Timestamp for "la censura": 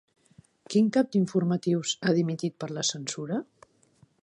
2.79-3.41